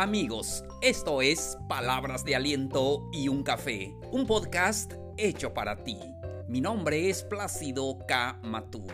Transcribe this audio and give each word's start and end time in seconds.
Amigos, 0.00 0.62
esto 0.80 1.22
es 1.22 1.58
Palabras 1.68 2.24
de 2.24 2.36
Aliento 2.36 3.08
y 3.12 3.26
un 3.26 3.42
Café, 3.42 3.96
un 4.12 4.28
podcast 4.28 4.92
hecho 5.16 5.52
para 5.52 5.82
ti. 5.82 5.98
Mi 6.46 6.60
nombre 6.60 7.10
es 7.10 7.24
Plácido 7.24 7.98
K. 8.06 8.38
Matú. 8.44 8.86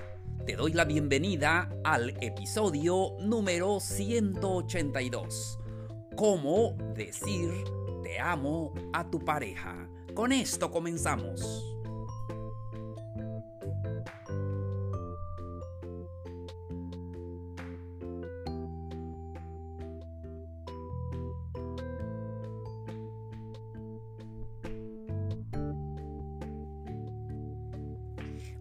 Te 0.47 0.57
doy 0.57 0.73
la 0.73 0.87
bienvenida 0.87 1.69
al 1.85 2.17
episodio 2.23 3.17
número 3.21 3.81
182. 3.81 5.59
¿Cómo 6.17 6.75
decir 6.95 7.53
te 8.03 8.19
amo 8.19 8.73
a 8.95 9.11
tu 9.11 9.19
pareja? 9.19 9.87
Con 10.15 10.33
esto 10.33 10.71
comenzamos. 10.71 11.74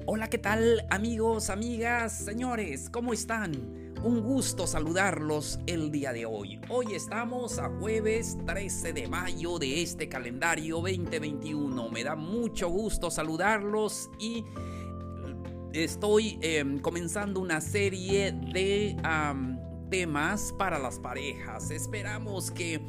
Hola, 0.06 0.30
¿qué 0.30 0.38
tal 0.38 0.86
amigos, 0.90 1.50
amigas, 1.50 2.26
señores? 2.26 2.90
¿Cómo 2.90 3.14
están? 3.14 3.94
Un 4.04 4.22
gusto 4.22 4.68
saludarlos 4.68 5.60
el 5.66 5.92
día 5.92 6.12
de 6.12 6.26
hoy. 6.26 6.60
Hoy 6.68 6.88
estamos 6.94 7.58
a 7.58 7.70
jueves 7.70 8.38
13 8.46 8.92
de 8.92 9.08
mayo 9.08 9.60
de 9.60 9.82
este 9.82 10.10
calendario 10.10 10.82
2021. 10.82 11.88
Me 11.90 12.04
da 12.04 12.18
mucho 12.18 12.68
gusto 12.68 13.10
saludarlos 13.10 14.10
y 14.20 14.44
estoy 15.72 16.38
em, 16.42 16.80
comenzando 16.80 17.40
una 17.40 17.62
serie 17.62 18.34
de 18.34 18.98
temas 19.90 20.54
para 20.58 20.80
las 20.80 21.00
parejas. 21.00 21.72
Esperamos 21.72 22.52
que 22.52 22.82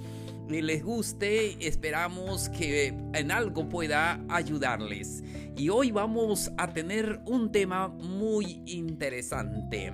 les 0.48 0.84
guste, 0.84 1.56
esperamos 1.66 2.48
que 2.50 2.88
en 3.14 3.30
algo 3.30 3.68
pueda 3.68 4.24
ayudarles. 4.28 5.22
Y 5.56 5.68
hoy 5.68 5.90
vamos 5.90 6.50
a 6.58 6.72
tener 6.72 7.20
un 7.24 7.50
tema 7.50 7.88
muy 7.88 8.62
interesante. 8.66 9.92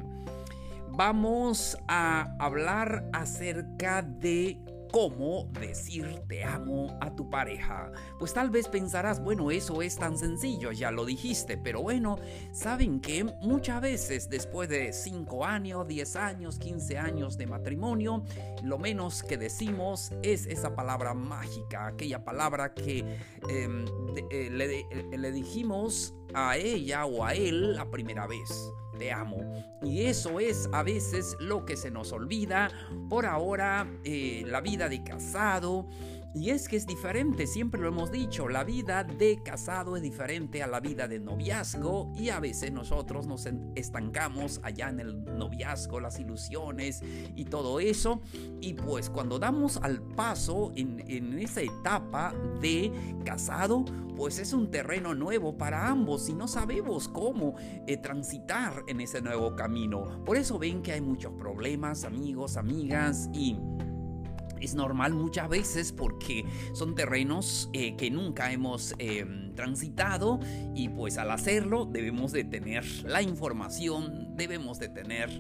Vamos 0.91 1.79
a 1.87 2.35
hablar 2.39 3.09
acerca 3.13 4.03
de 4.03 4.59
cómo 4.91 5.49
decir 5.61 6.23
te 6.29 6.45
amo 6.45 6.99
a 7.01 7.15
tu 7.15 7.29
pareja. 7.31 7.91
Pues 8.19 8.33
tal 8.33 8.51
vez 8.51 8.69
pensarás, 8.69 9.23
bueno, 9.23 9.51
eso 9.51 9.83
es 9.83 9.97
tan 9.97 10.17
sencillo, 10.19 10.73
ya 10.73 10.91
lo 10.91 11.05
dijiste, 11.05 11.57
pero 11.57 11.83
bueno, 11.83 12.19
saben 12.53 13.01
que 13.01 13.25
muchas 13.43 13.81
veces 13.81 14.29
después 14.29 14.69
de 14.69 14.93
5 14.93 15.45
años, 15.45 15.87
10 15.87 16.17
años, 16.17 16.59
15 16.59 16.99
años 16.99 17.37
de 17.37 17.47
matrimonio, 17.47 18.25
lo 18.63 18.79
menos 18.79 19.23
que 19.23 19.37
decimos 19.37 20.13
es 20.23 20.47
esa 20.47 20.75
palabra 20.75 21.15
mágica, 21.15 21.87
aquella 21.87 22.25
palabra 22.25 22.75
que 22.75 23.19
em, 23.49 23.85
eh, 24.31 24.51
le, 24.51 25.17
le 25.17 25.33
dijimos 25.33 26.15
a 26.35 26.57
ella 26.57 27.07
o 27.07 27.25
a 27.25 27.35
él 27.35 27.75
la 27.75 27.91
primera 27.91 28.27
vez 28.27 28.51
te 29.01 29.11
amo. 29.11 29.39
Y 29.83 30.03
eso 30.03 30.41
es 30.41 30.69
a 30.73 30.83
veces 30.83 31.35
lo 31.41 31.65
que 31.65 31.77
se 31.77 31.91
nos 31.91 32.13
olvida. 32.13 32.71
Por 33.09 33.25
ahora, 33.25 33.91
eh, 34.05 34.45
la 34.47 34.61
vida 34.61 34.91
de 34.91 35.03
casado 35.03 35.89
y 36.33 36.51
es 36.51 36.69
que 36.69 36.77
es 36.77 36.87
diferente, 36.87 37.47
siempre 37.47 37.81
lo 37.81 37.89
hemos 37.89 38.13
dicho, 38.13 38.49
la 38.49 38.63
vida 38.63 39.03
de 39.03 39.43
casado 39.43 39.97
es 39.97 40.03
diferente 40.03 40.63
a 40.63 40.69
la 40.69 40.79
vida 40.79 41.09
de 41.09 41.19
noviazgo 41.19 42.13
y 42.15 42.29
a 42.29 42.39
veces 42.39 42.71
nosotros 42.73 43.27
nos 43.27 43.49
estancamos 43.75 44.61
allá 44.63 44.91
en 44.91 45.01
el 45.01 45.25
noviazgo, 45.25 45.99
las 45.99 46.21
ilusiones 46.21 47.03
y 47.35 47.45
todo 47.47 47.81
eso. 47.81 48.21
Y 48.61 48.75
pues 48.75 49.11
cuando 49.11 49.41
damos 49.41 49.79
al 49.79 50.03
paso 50.03 50.73
en, 50.77 51.01
esa 51.41 51.63
etapa 51.63 52.33
de 52.61 52.93
casado, 53.25 53.85
pues 54.17 54.39
es 54.39 54.53
un 54.53 54.71
terreno 54.71 55.15
nuevo 55.15 55.59
para 55.59 55.89
ambos 55.89 56.29
y 56.29 56.35
no 56.35 56.47
sabemos 56.47 57.09
cómo 57.09 57.55
eh, 57.87 57.97
transitar 57.97 58.85
en 58.87 59.01
ese 59.01 59.21
nuevo 59.21 59.57
camino. 59.57 60.23
Por 60.25 60.37
eso 60.37 60.59
ven 60.59 60.83
que 60.83 60.93
hay 60.93 61.01
muchos 61.01 61.33
problemas, 61.33 62.05
amigos, 62.05 62.57
amigas 62.57 63.29
y 63.33 63.59
es 64.61 64.75
normal 64.75 65.15
muchas 65.15 65.49
veces 65.49 65.93
porque 65.93 66.45
son 66.73 66.95
terrenos 66.95 67.71
eh, 67.73 67.97
que 67.97 68.11
nunca 68.11 68.53
hemos 68.53 68.95
em, 68.99 69.55
transitado 69.55 70.41
y 70.75 70.89
pues 70.89 71.19
al 71.19 71.31
hacerlo 71.31 71.87
debemos 71.87 72.33
de 72.33 72.45
tener 72.45 72.85
la 73.05 73.23
información, 73.23 74.37
debemos 74.37 74.79
de 74.79 74.89
tener 74.89 75.31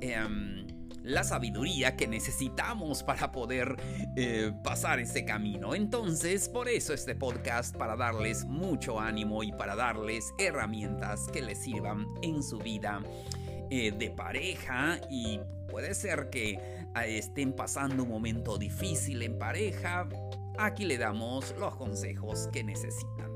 em, 0.00 0.66
la 1.02 1.24
sabiduría 1.24 1.96
que 1.96 2.06
necesitamos 2.06 3.02
para 3.02 3.32
poder 3.32 3.76
eh, 4.16 4.52
pasar 4.62 5.00
ese 5.00 5.24
camino. 5.24 5.74
Entonces, 5.74 6.48
por 6.48 6.68
eso 6.68 6.92
este 6.92 7.14
podcast, 7.14 7.76
para 7.76 7.96
darles 7.96 8.44
mucho 8.44 9.00
ánimo 9.00 9.42
y 9.42 9.52
para 9.52 9.76
darles 9.76 10.32
herramientas 10.38 11.28
que 11.32 11.42
les 11.42 11.58
sirvan 11.58 12.06
en 12.22 12.42
su 12.42 12.58
vida 12.58 13.00
eh, 13.70 13.92
de 13.92 14.10
pareja 14.10 15.00
y 15.08 15.40
puede 15.68 15.94
ser 15.94 16.28
que 16.28 16.58
estén 17.06 17.52
pasando 17.52 18.02
un 18.02 18.08
momento 18.08 18.58
difícil 18.58 19.22
en 19.22 19.38
pareja, 19.38 20.08
aquí 20.58 20.84
le 20.84 20.98
damos 20.98 21.54
los 21.56 21.76
consejos 21.76 22.48
que 22.52 22.64
necesitan. 22.64 23.30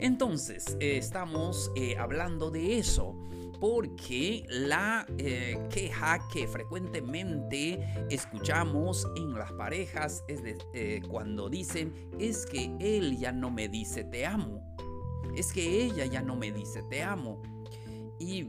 Entonces, 0.00 0.76
eh, 0.80 0.96
estamos 0.98 1.70
eh, 1.76 1.96
hablando 1.98 2.50
de 2.50 2.78
eso 2.78 3.16
porque 3.60 4.44
la 4.48 5.06
queja 5.70 6.18
que 6.30 6.46
frecuentemente 6.46 7.78
escuchamos 8.10 9.06
en 9.16 9.32
las 9.32 9.50
parejas 9.52 10.24
es 10.28 10.42
cuando 11.08 11.48
dicen 11.48 12.10
es 12.18 12.44
que 12.44 12.70
él 12.80 13.16
ya 13.16 13.32
no 13.32 13.50
me 13.50 13.68
dice 13.68 14.04
te 14.04 14.26
amo, 14.26 14.60
es 15.34 15.52
que 15.52 15.84
ella 15.84 16.04
ya 16.04 16.20
no 16.20 16.36
me 16.36 16.52
dice 16.52 16.82
te 16.90 17.02
amo. 17.02 17.40
Y 18.18 18.48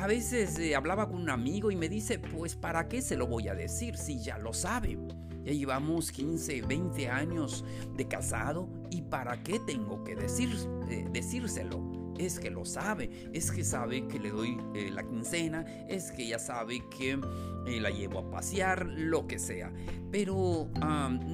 a 0.00 0.06
veces 0.06 0.58
eh, 0.58 0.74
hablaba 0.74 1.08
con 1.08 1.20
un 1.20 1.30
amigo 1.30 1.70
y 1.70 1.76
me 1.76 1.88
dice, 1.88 2.18
pues 2.18 2.54
¿para 2.54 2.88
qué 2.88 3.02
se 3.02 3.16
lo 3.16 3.26
voy 3.26 3.48
a 3.48 3.54
decir 3.54 3.98
si 3.98 4.18
ya 4.18 4.38
lo 4.38 4.54
sabe? 4.54 4.98
Ya 5.44 5.52
llevamos 5.52 6.10
15, 6.10 6.62
20 6.62 7.08
años 7.08 7.64
de 7.96 8.08
casado 8.08 8.68
y 8.90 9.02
¿para 9.02 9.42
qué 9.42 9.58
tengo 9.58 10.02
que 10.04 10.16
decir, 10.16 10.50
eh, 10.88 11.06
decírselo? 11.12 12.14
Es 12.18 12.38
que 12.38 12.50
lo 12.50 12.64
sabe, 12.64 13.30
es 13.32 13.50
que 13.50 13.64
sabe 13.64 14.06
que 14.06 14.18
le 14.18 14.30
doy 14.30 14.58
eh, 14.74 14.90
la 14.90 15.02
quincena, 15.02 15.64
es 15.88 16.12
que 16.12 16.26
ya 16.28 16.38
sabe 16.38 16.82
que 16.90 17.18
la 17.66 17.90
llevo 17.90 18.20
a 18.20 18.30
pasear, 18.30 18.86
lo 18.86 19.26
que 19.26 19.38
sea. 19.38 19.72
Pero 20.10 20.70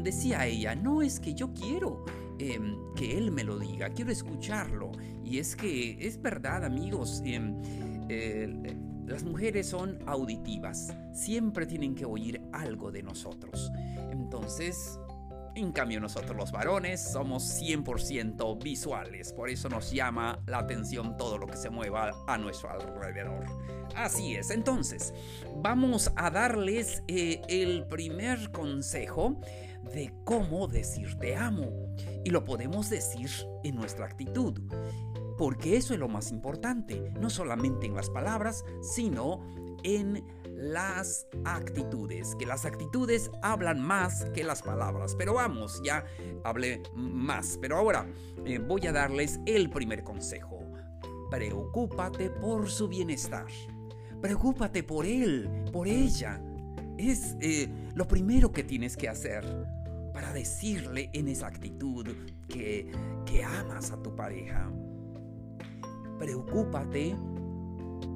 decía 0.02 0.46
ella, 0.46 0.74
no 0.74 1.02
es 1.02 1.18
que 1.18 1.34
yo 1.34 1.52
quiero 1.54 2.04
em, 2.38 2.76
que 2.94 3.16
él 3.16 3.32
me 3.32 3.42
lo 3.42 3.58
diga, 3.58 3.90
quiero 3.90 4.12
escucharlo. 4.12 4.92
Y 5.24 5.38
es 5.38 5.56
que 5.56 5.96
es 6.06 6.20
verdad 6.22 6.64
amigos, 6.64 7.20
em, 7.24 7.60
eh, 8.08 8.76
las 9.06 9.22
mujeres 9.22 9.68
son 9.68 9.98
auditivas, 10.06 10.92
siempre 11.12 11.66
tienen 11.66 11.94
que 11.94 12.04
oír 12.04 12.40
algo 12.52 12.90
de 12.90 13.02
nosotros. 13.02 13.70
Entonces, 14.10 14.98
en 15.54 15.72
cambio 15.72 16.00
nosotros 16.00 16.36
los 16.36 16.52
varones 16.52 17.00
somos 17.00 17.44
100% 17.60 18.62
visuales, 18.62 19.32
por 19.32 19.48
eso 19.48 19.68
nos 19.68 19.90
llama 19.90 20.38
la 20.46 20.58
atención 20.58 21.16
todo 21.16 21.38
lo 21.38 21.46
que 21.46 21.56
se 21.56 21.70
mueva 21.70 22.12
a 22.26 22.36
nuestro 22.36 22.70
alrededor. 22.70 23.46
Así 23.94 24.34
es, 24.34 24.50
entonces, 24.50 25.14
vamos 25.56 26.10
a 26.16 26.30
darles 26.30 27.02
eh, 27.08 27.40
el 27.48 27.86
primer 27.86 28.50
consejo 28.50 29.40
de 29.94 30.12
cómo 30.24 30.66
decir 30.68 31.16
te 31.18 31.36
amo. 31.36 31.70
Y 32.24 32.30
lo 32.30 32.44
podemos 32.44 32.90
decir 32.90 33.30
en 33.62 33.76
nuestra 33.76 34.06
actitud 34.06 34.60
porque 35.36 35.76
eso 35.76 35.94
es 35.94 36.00
lo 36.00 36.08
más 36.08 36.30
importante, 36.32 37.12
no 37.20 37.30
solamente 37.30 37.86
en 37.86 37.94
las 37.94 38.10
palabras, 38.10 38.64
sino 38.80 39.40
en 39.82 40.24
las 40.56 41.26
actitudes, 41.44 42.34
que 42.36 42.46
las 42.46 42.64
actitudes 42.64 43.30
hablan 43.42 43.80
más 43.80 44.24
que 44.34 44.42
las 44.42 44.62
palabras. 44.62 45.14
Pero 45.14 45.34
vamos, 45.34 45.82
ya 45.84 46.04
hablé 46.44 46.82
más, 46.94 47.58
pero 47.60 47.76
ahora 47.76 48.06
eh, 48.44 48.58
voy 48.58 48.86
a 48.86 48.92
darles 48.92 49.38
el 49.44 49.68
primer 49.68 50.02
consejo. 50.02 50.60
Preocúpate 51.30 52.30
por 52.30 52.70
su 52.70 52.88
bienestar. 52.88 53.46
Preocúpate 54.22 54.82
por 54.82 55.04
él, 55.04 55.48
por 55.72 55.86
ella. 55.86 56.40
Es 56.96 57.36
eh, 57.40 57.68
lo 57.94 58.08
primero 58.08 58.50
que 58.50 58.64
tienes 58.64 58.96
que 58.96 59.08
hacer 59.08 59.44
para 60.14 60.32
decirle 60.32 61.10
en 61.12 61.28
esa 61.28 61.48
actitud 61.48 62.06
que, 62.48 62.90
que 63.26 63.44
amas 63.44 63.90
a 63.90 64.02
tu 64.02 64.16
pareja 64.16 64.72
preocúpate 66.18 67.16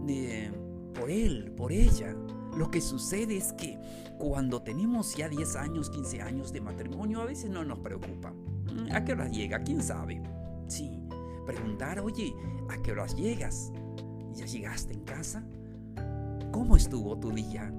eh, 0.09 0.53
por 0.95 1.11
él, 1.11 1.53
por 1.57 1.73
ella. 1.73 2.15
Lo 2.57 2.71
que 2.71 2.81
sucede 2.81 3.37
es 3.37 3.53
que 3.53 3.79
cuando 4.19 4.63
tenemos 4.63 5.17
ya 5.17 5.29
10 5.29 5.57
años, 5.57 5.91
15 5.91 6.23
años 6.23 6.53
de 6.53 6.61
matrimonio, 6.61 7.23
a 7.23 7.25
veces 7.25 7.51
no 7.51 7.65
nos 7.65 7.79
preocupa. 7.79 8.33
¿A 8.93 9.05
qué 9.05 9.13
horas 9.13 9.31
llega? 9.31 9.63
¿Quién 9.63 9.83
sabe? 9.83 10.23
Sí, 10.67 11.01
preguntar, 11.47 12.01
oye, 12.01 12.35
¿a 12.69 12.81
qué 12.83 12.93
horas 12.93 13.17
llegas? 13.17 13.73
¿Ya 14.35 14.47
llegaste 14.47 14.95
en 14.95 15.05
casa? 15.05 15.45
¿Cómo 16.53 16.77
estuvo 16.77 17.19
tu 17.19 17.31
día? 17.31 17.73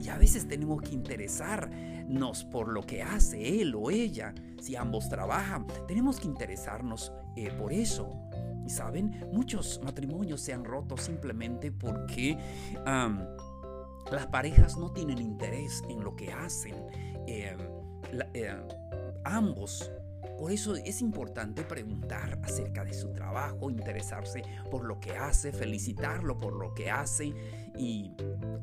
Y 0.00 0.08
a 0.08 0.18
veces 0.18 0.46
tenemos 0.46 0.82
que 0.82 0.94
interesarnos 0.94 2.44
por 2.44 2.68
lo 2.68 2.82
que 2.82 3.02
hace 3.02 3.60
él 3.60 3.74
o 3.74 3.90
ella. 3.90 4.34
Si 4.60 4.76
ambos 4.76 5.08
trabajan, 5.08 5.66
tenemos 5.86 6.20
que 6.20 6.26
interesarnos 6.26 7.12
eh, 7.36 7.50
por 7.50 7.72
eso. 7.72 8.27
Saben, 8.68 9.26
muchos 9.32 9.80
matrimonios 9.82 10.40
se 10.40 10.52
han 10.52 10.64
roto 10.64 10.96
simplemente 10.96 11.72
porque 11.72 12.38
las 14.10 14.26
parejas 14.26 14.76
no 14.76 14.92
tienen 14.92 15.18
interés 15.18 15.82
en 15.88 16.02
lo 16.02 16.16
que 16.16 16.32
hacen. 16.32 16.74
Em, 17.26 17.58
eh, 18.32 18.56
ambos 19.24 19.90
por 20.38 20.52
eso 20.52 20.76
es 20.76 21.00
importante 21.00 21.64
preguntar 21.64 22.38
acerca 22.44 22.84
de 22.84 22.94
su 22.94 23.12
trabajo, 23.12 23.70
interesarse 23.70 24.42
por 24.70 24.84
lo 24.84 25.00
que 25.00 25.16
hace, 25.16 25.50
felicitarlo 25.50 26.38
por 26.38 26.52
lo 26.52 26.74
que 26.74 26.92
hace 26.92 27.34
y 27.78 28.14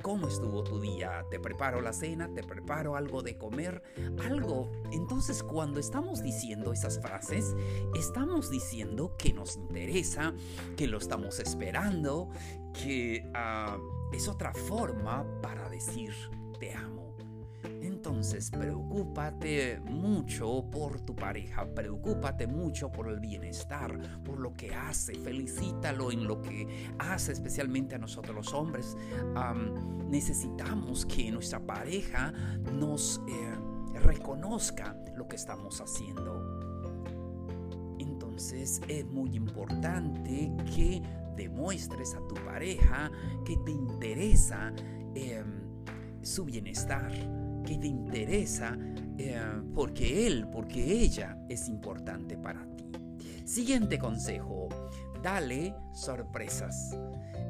cómo 0.01 0.27
estuvo 0.27 0.63
tu 0.63 0.79
día. 0.79 1.25
Te 1.31 1.39
preparo 1.39 1.81
la 1.81 1.93
cena, 1.93 2.31
te 2.33 2.43
preparo 2.43 2.95
algo 2.95 3.21
de 3.21 3.37
comer, 3.37 3.81
algo. 4.23 4.71
Entonces 4.91 5.41
cuando 5.43 5.79
estamos 5.79 6.21
diciendo 6.21 6.73
esas 6.73 6.99
frases, 6.99 7.55
estamos 7.95 8.49
diciendo 8.49 9.15
que 9.17 9.33
nos 9.33 9.55
interesa, 9.57 10.33
que 10.75 10.87
lo 10.87 10.97
estamos 10.97 11.39
esperando, 11.39 12.29
que 12.73 13.29
ah, 13.33 13.77
es 14.13 14.27
otra 14.27 14.53
forma 14.53 15.25
para 15.41 15.69
decir 15.69 16.13
te 16.59 16.73
amo. 16.73 17.04
Entonces, 17.95 18.51
preocúpate 18.51 19.79
mucho 19.79 20.69
por 20.69 20.99
tu 20.99 21.15
pareja, 21.15 21.65
preocúpate 21.73 22.45
mucho 22.45 22.91
por 22.91 23.07
el 23.07 23.21
bienestar, 23.21 24.21
por 24.21 24.37
lo 24.41 24.53
que 24.53 24.75
hace, 24.75 25.15
felicítalo 25.15 26.11
en 26.11 26.27
lo 26.27 26.41
que 26.41 26.89
hace, 26.99 27.31
especialmente 27.31 27.95
a 27.95 27.97
nosotros 27.97 28.35
los 28.35 28.53
hombres. 28.53 28.97
necesitamos 30.09 31.05
que 31.05 31.31
nuestra 31.31 31.65
pareja 31.65 32.33
nos 32.73 33.21
eh, 33.29 33.99
reconozca 34.03 34.97
lo 35.15 35.25
que 35.29 35.37
estamos 35.37 35.79
haciendo. 35.79 36.43
Entonces, 37.97 38.81
es 38.89 39.05
muy 39.05 39.33
importante 39.37 40.51
que 40.75 41.01
demuestres 41.37 42.13
a 42.13 42.19
tu 42.27 42.35
pareja 42.43 43.09
que 43.45 43.55
te 43.55 43.71
interesa 43.71 44.73
em, 45.15 45.63
su 46.21 46.43
bienestar 46.43 47.44
que 47.65 47.77
te 47.77 47.87
interesa 47.87 48.77
eh, 49.17 49.41
porque 49.73 50.27
él, 50.27 50.47
porque 50.51 51.01
ella 51.01 51.37
es 51.49 51.67
importante 51.67 52.37
para 52.37 52.65
ti. 52.75 52.85
Siguiente 53.45 53.99
consejo, 53.99 54.69
dale 55.21 55.75
sorpresas. 55.93 56.95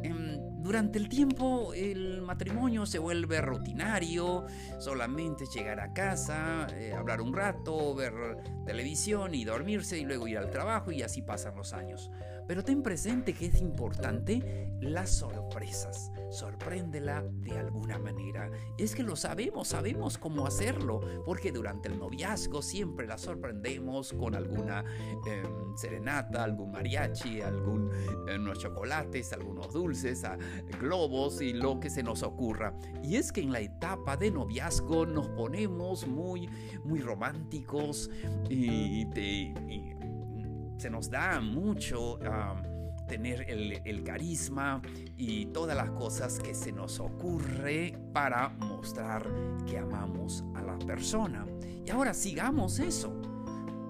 Em, 0.03 0.39
durante 0.61 0.97
el 0.97 1.09
tiempo 1.09 1.73
el 1.73 2.21
matrimonio 2.21 2.85
se 2.85 2.99
vuelve 2.99 3.41
rutinario, 3.41 4.45
solamente 4.77 5.45
llegar 5.45 5.79
a 5.79 5.93
casa, 5.93 6.67
eh, 6.73 6.93
hablar 6.93 7.21
un 7.21 7.33
rato, 7.33 7.95
ver 7.95 8.13
televisión 8.65 9.33
y 9.35 9.45
dormirse 9.45 9.97
y 9.97 10.05
luego 10.05 10.27
ir 10.27 10.37
al 10.37 10.49
trabajo 10.49 10.91
y 10.91 11.01
así 11.01 11.21
pasan 11.21 11.55
los 11.55 11.73
años. 11.73 12.11
Pero 12.47 12.63
ten 12.63 12.83
presente 12.83 13.33
que 13.33 13.47
es 13.47 13.61
importante 13.61 14.65
las 14.81 15.09
sorpresas. 15.09 16.11
Sorpréndela 16.29 17.23
de 17.23 17.57
alguna 17.57 17.97
manera. 17.97 18.49
Es 18.77 18.93
que 18.93 19.03
lo 19.03 19.15
sabemos, 19.15 19.69
sabemos 19.69 20.17
cómo 20.17 20.45
hacerlo, 20.45 21.01
porque 21.25 21.51
durante 21.51 21.87
el 21.87 21.97
noviazgo 21.97 22.61
siempre 22.61 23.07
la 23.07 23.17
sorprendemos 23.17 24.13
con 24.13 24.35
alguna 24.35 24.83
em, 25.25 25.77
serenata, 25.77 26.43
algún 26.43 26.71
mariachi, 26.71 27.41
algún, 27.41 27.89
eh, 28.27 28.35
unos 28.35 28.59
chocolates, 28.59 29.33
algunos 29.33 29.73
dulces, 29.73 30.23
globos 30.79 31.41
y 31.41 31.53
lo 31.53 31.79
que 31.79 31.89
se 31.89 32.03
nos 32.03 32.23
ocurra. 32.23 32.73
Y 33.03 33.15
es 33.15 33.31
que 33.31 33.41
en 33.41 33.51
la 33.51 33.59
etapa 33.59 34.17
de 34.17 34.31
noviazgo 34.31 35.05
nos 35.05 35.29
ponemos 35.29 36.07
muy, 36.07 36.49
muy 36.83 36.99
románticos 36.99 38.09
y, 38.49 39.05
se 40.77 40.89
nos 40.89 41.09
da 41.09 41.39
mucho 41.41 42.19
tener 43.07 43.49
el, 43.49 43.81
el, 43.85 44.03
carisma 44.03 44.81
y 45.15 45.45
todas 45.47 45.77
las 45.77 45.91
cosas 45.91 46.39
que 46.39 46.55
se 46.55 46.71
nos 46.71 46.99
ocurre 46.99 47.93
para 48.13 48.49
mostrar 48.49 49.27
que 49.67 49.77
amamos 49.77 50.43
a 50.55 50.61
la 50.61 50.77
persona. 50.79 51.45
Y 51.85 51.89
ahora 51.91 52.13
sigamos 52.15 52.79
eso 52.79 53.34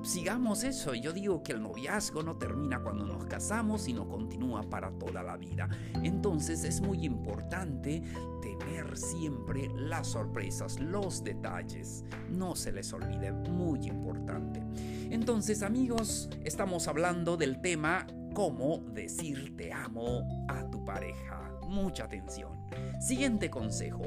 sigamos 0.06 0.64
eso. 0.64 0.94
Yo 0.94 1.12
digo 1.12 1.44
que 1.44 1.54
el 1.54 1.62
noviazgo 1.62 2.24
no 2.24 2.38
termina 2.38 2.82
cuando 2.82 3.06
nos 3.06 3.26
casamos, 3.26 3.84
sino 3.84 4.08
continúa 4.08 4.62
para 4.64 4.92
toda 4.92 5.24
la 5.24 5.38
vida. 5.38 5.68
Entonces 6.04 6.64
es 6.64 6.82
muy 6.82 7.06
importante 7.06 8.04
tener 8.42 8.98
siempre 8.98 9.70
las 9.76 10.08
sorpresas, 10.08 10.80
los 10.80 11.24
detalles. 11.24 12.04
No 12.30 12.56
se 12.56 12.72
les 12.72 12.94
olvide, 12.94 13.32
muy 13.32 13.88
importante. 13.88 14.64
Entonces 15.10 15.64
amigos, 15.64 16.30
estamos 16.44 16.88
hablando 16.88 17.38
del 17.38 17.62
tema 17.62 18.06
cómo 18.34 18.80
decir 18.94 19.56
te 19.56 19.74
amo 19.74 20.46
a 20.48 20.70
tu 20.70 20.84
pareja. 20.86 21.52
Mucha 21.68 22.06
atención. 22.06 22.52
Siguiente 23.00 23.50
consejo. 23.50 24.04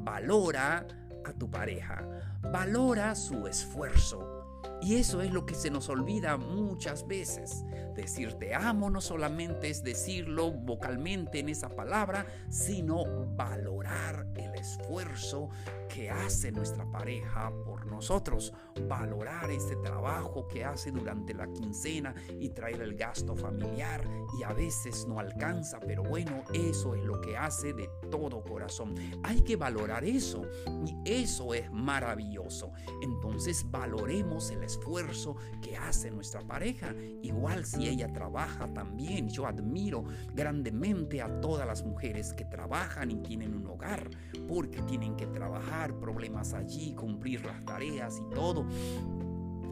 Valora 0.00 0.86
a 1.24 1.32
tu 1.32 1.50
pareja. 1.50 2.06
Valora 2.42 3.14
su 3.14 3.46
esfuerzo 3.46 4.35
y 4.82 4.96
eso 4.96 5.22
es 5.22 5.32
lo 5.32 5.46
que 5.46 5.54
se 5.54 5.70
nos 5.70 5.88
olvida 5.88 6.36
muchas 6.36 7.06
veces. 7.06 7.64
Decir 7.96 8.34
te 8.34 8.54
amo 8.54 8.90
no 8.90 9.00
solamente 9.00 9.70
es 9.70 9.82
decirlo 9.82 10.52
vocalmente 10.52 11.38
en 11.38 11.48
esa 11.48 11.70
palabra, 11.70 12.26
sino 12.50 13.04
valorar 13.34 14.26
el 14.34 14.54
esfuerzo 14.54 15.48
que 15.88 16.10
hace 16.10 16.52
nuestra 16.52 16.84
pareja 16.90 17.50
por 17.64 17.86
nosotros, 17.86 18.52
valorar 18.86 19.50
ese 19.50 19.76
trabajo 19.76 20.46
que 20.46 20.64
hace 20.64 20.90
durante 20.90 21.32
la 21.32 21.50
quincena 21.52 22.14
y 22.38 22.50
traer 22.50 22.82
el 22.82 22.96
gasto 22.96 23.34
familiar 23.34 24.06
y 24.38 24.42
a 24.42 24.52
veces 24.52 25.06
no 25.06 25.18
alcanza, 25.18 25.80
pero 25.80 26.02
bueno, 26.02 26.44
eso 26.52 26.94
es 26.94 27.02
lo 27.02 27.20
que 27.20 27.36
hace 27.36 27.72
de 27.72 27.88
todo 28.10 28.42
corazón. 28.42 28.94
Hay 29.22 29.40
que 29.40 29.56
valorar 29.56 30.04
eso 30.04 30.42
y 30.84 30.96
eso 31.10 31.54
es 31.54 31.70
maravilloso. 31.70 32.72
Entonces 33.02 33.64
valoremos 33.70 34.50
el 34.50 34.64
esfuerzo 34.64 35.36
que 35.62 35.76
hace 35.76 36.10
nuestra 36.10 36.42
pareja. 36.42 36.94
Igual 37.22 37.64
si 37.64 37.85
ella 37.88 38.12
trabaja 38.12 38.72
también, 38.72 39.28
yo 39.28 39.46
admiro 39.46 40.04
grandemente 40.34 41.22
a 41.22 41.40
todas 41.40 41.66
las 41.66 41.84
mujeres 41.84 42.32
que 42.32 42.44
trabajan 42.44 43.10
y 43.10 43.16
tienen 43.16 43.54
un 43.54 43.66
hogar, 43.66 44.08
porque 44.48 44.82
tienen 44.82 45.16
que 45.16 45.26
trabajar, 45.26 45.98
problemas 45.98 46.54
allí, 46.54 46.94
cumplir 46.94 47.44
las 47.44 47.64
tareas 47.64 48.20
y 48.20 48.34
todo 48.34 48.66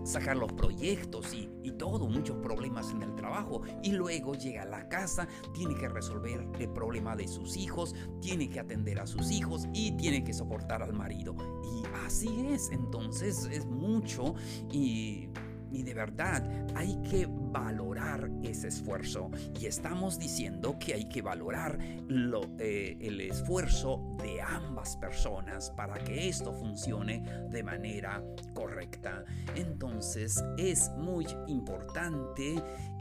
sacar 0.05 0.37
los 0.37 0.53
proyectos 0.53 1.33
y, 1.35 1.51
y, 1.63 1.73
todo, 1.73 2.07
muchos 2.07 2.37
problemas 2.37 2.91
en 2.91 3.03
el 3.03 3.15
trabajo. 3.15 3.63
Y 3.83 3.93
luego 3.93 4.35
llega 4.35 4.63
a 4.63 4.67
la 4.67 4.89
casa, 4.89 5.27
tiene 5.53 5.75
que 5.75 5.89
resolver 5.89 6.47
el 6.59 6.69
problema 6.71 7.17
de 7.17 7.27
sus 7.27 7.57
hijos, 7.57 7.95
tiene 8.21 8.49
que 8.49 8.61
atender 8.61 9.01
a 9.01 9.07
sus 9.07 9.31
hijos 9.31 9.67
y 9.73 9.93
tiene 9.93 10.23
que 10.23 10.33
soportar 10.33 10.83
al 10.83 10.93
marido. 10.93 11.35
Y 11.65 11.83
así 12.07 12.47
es, 12.51 12.71
entonces 12.71 13.49
es 13.51 13.67
mucho 13.67 14.35
y 14.71 15.29
y 15.75 15.83
de 15.83 15.93
verdad 15.93 16.43
hay 16.75 16.97
que 17.03 17.27
valorar 17.29 18.31
ese 18.43 18.69
esfuerzo. 18.69 19.31
Y 19.61 19.67
estamos 19.67 20.19
diciendo 20.19 20.79
que 20.79 20.95
hay 20.95 21.09
que 21.09 21.21
valorar 21.21 21.79
lo, 22.09 22.43
eh, 22.59 22.97
el 23.01 23.21
esfuerzo 23.21 24.17
de 24.23 24.41
ambas 24.41 24.97
personas 24.97 25.71
para 25.71 25.95
que 25.95 26.29
esto 26.29 26.53
funcione 26.53 27.23
de 27.51 27.63
manera 27.63 28.23
correcta. 28.55 29.25
Entonces 29.57 30.43
es 30.57 30.91
muy 30.97 31.27
importante 31.49 32.55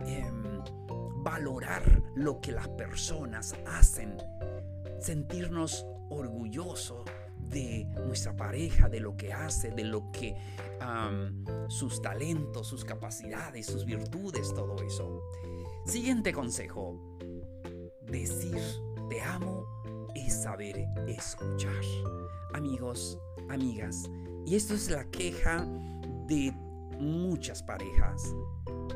em, 0.05 0.61
valorar 1.23 1.83
lo 2.15 2.41
que 2.41 2.51
las 2.51 2.67
personas 2.69 3.55
hacen, 3.65 4.17
sentirnos 4.99 5.85
orgullosos 6.09 7.05
de 7.53 7.85
nuestra 8.05 8.35
pareja, 8.35 8.89
de 8.89 8.99
lo 8.99 9.15
que 9.15 9.31
hace, 9.31 9.69
de 9.71 9.83
lo 9.83 10.11
que 10.11 10.35
sus 11.69 12.01
talentos, 12.01 12.67
sus 12.67 12.83
capacidades, 12.83 13.67
sus 13.67 13.85
virtudes, 13.85 14.53
todo 14.53 14.75
eso. 14.83 15.21
Siguiente 15.85 16.33
consejo. 16.33 17.17
Decir 18.01 18.59
te 19.09 19.21
amo 19.21 19.65
es 20.15 20.43
saber 20.43 20.85
escuchar. 21.07 21.81
Amigos, 22.53 23.17
amigas, 23.49 24.09
y 24.45 24.55
esto 24.55 24.73
es 24.73 24.89
la 24.89 25.05
queja 25.05 25.65
de 26.27 26.51
muchas 26.99 27.63
parejas. 27.63 28.35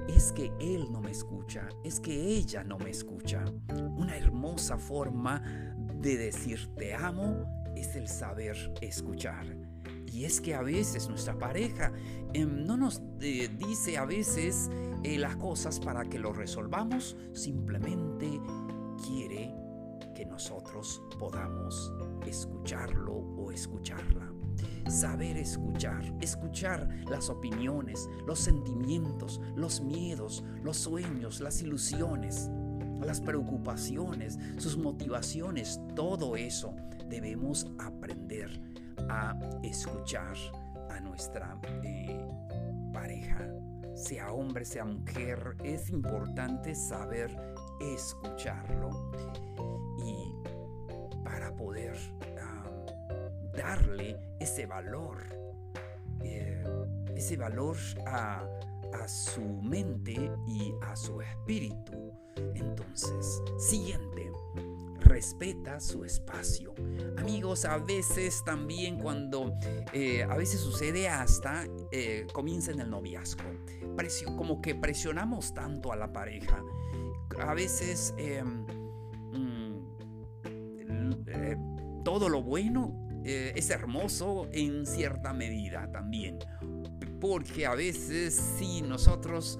Es 0.07 0.31
que 0.31 0.51
él 0.59 0.91
no 0.91 1.01
me 1.01 1.11
escucha, 1.11 1.67
es 1.83 1.99
que 1.99 2.13
ella 2.13 2.63
no 2.63 2.77
me 2.77 2.89
escucha. 2.89 3.43
Una 3.95 4.15
hermosa 4.15 4.77
forma 4.77 5.41
de 6.01 6.17
decir 6.17 6.69
te 6.75 6.93
amo 6.93 7.45
es 7.79 7.95
el 7.95 8.07
saber 8.07 8.73
escuchar. 8.81 9.45
Y 10.05 10.25
es 10.25 10.41
que 10.41 10.55
a 10.55 10.61
veces 10.61 11.09
nuestra 11.09 11.37
pareja 11.37 11.91
em, 12.33 12.65
no 12.65 12.77
nos 12.77 13.01
eh, 13.21 13.49
dice 13.57 13.97
a 13.97 14.05
veces 14.05 14.69
eh, 15.03 15.17
las 15.17 15.35
cosas 15.35 15.79
para 15.79 16.05
que 16.05 16.17
lo 16.17 16.33
resolvamos, 16.33 17.15
simplemente 17.33 18.41
quiere 19.05 19.53
que 20.15 20.25
nosotros 20.25 21.01
podamos 21.19 21.93
escucharlo 22.25 23.13
o 23.13 23.51
escucharla. 23.51 24.33
Saber 24.89 25.37
escuchar, 25.37 26.01
escuchar 26.21 26.89
las 27.07 27.29
opiniones, 27.29 28.09
los 28.25 28.39
sentimientos, 28.39 29.39
los 29.55 29.81
miedos, 29.81 30.43
los 30.63 30.77
sueños, 30.77 31.41
las 31.41 31.61
ilusiones, 31.61 32.49
las 33.01 33.21
preocupaciones, 33.21 34.39
sus 34.57 34.77
motivaciones, 34.77 35.79
todo 35.95 36.35
eso 36.35 36.73
debemos 37.07 37.67
aprender 37.79 38.49
a 39.09 39.37
escuchar 39.63 40.35
a 40.89 40.99
nuestra 40.99 41.59
eh, 41.83 42.27
pareja, 42.93 43.49
sea 43.95 44.31
hombre, 44.31 44.65
sea 44.65 44.85
mujer, 44.85 45.55
es 45.63 45.89
importante 45.89 46.75
saber 46.75 47.35
escucharlo 47.79 48.89
y 49.97 50.33
para 51.23 51.55
poder 51.55 51.95
darle 53.55 54.17
ese 54.39 54.65
valor, 54.67 55.17
eh, 56.21 56.63
ese 57.15 57.35
valor 57.37 57.75
a 58.05 58.47
su 59.07 59.41
mente 59.41 60.31
y 60.47 60.73
a 60.81 60.95
su 60.95 61.21
espíritu. 61.21 62.13
Entonces, 62.55 63.41
siguiente, 63.57 64.31
respeta 65.07 65.79
su 65.79 66.03
espacio. 66.03 66.73
Amigos, 67.17 67.65
a 67.65 67.77
veces 67.77 68.43
también 68.45 68.99
cuando, 68.99 69.53
eh, 69.93 70.23
a 70.23 70.35
veces 70.35 70.59
sucede 70.59 71.07
hasta, 71.07 71.65
eh, 71.91 72.27
comienza 72.33 72.71
en 72.71 72.81
el 72.81 72.89
noviazgo, 72.89 73.43
como 74.37 74.61
que 74.61 74.75
presionamos 74.75 75.53
tanto 75.53 75.91
a 75.91 75.95
la 75.95 76.11
pareja. 76.11 76.61
A 77.39 77.53
veces 77.53 78.13
em, 78.17 78.65
mm, 79.31 79.87
eh, 81.27 81.57
todo 82.03 82.29
lo 82.29 82.43
bueno 82.43 83.03
es 83.23 83.71
hermoso 83.71 84.47
en 84.53 84.85
cierta 84.85 85.33
medida 85.33 85.91
también. 85.91 86.39
Porque 87.19 87.65
a 87.65 87.75
veces 87.75 88.33
si 88.57 88.81
nosotros 88.81 89.59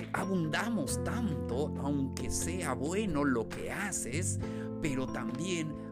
em, 0.00 0.08
abundamos 0.12 1.02
tanto, 1.04 1.72
aunque 1.82 2.30
sea 2.30 2.74
bueno 2.74 3.24
lo 3.24 3.48
que 3.48 3.70
haces, 3.70 4.38
pero 4.80 5.06
también 5.06 5.82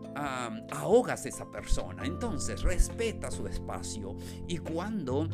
ahogas 0.72 1.24
a 1.24 1.28
esa 1.28 1.50
persona. 1.50 2.04
Entonces, 2.04 2.62
respeta 2.62 3.30
su 3.30 3.46
espacio. 3.46 4.16
Y 4.48 4.58
cuando 4.58 5.28